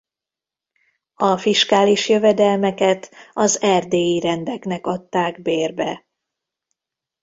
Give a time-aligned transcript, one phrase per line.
[1.15, 6.05] A fiskális jövedelmeket az erdélyi rendeknek adták bérbe.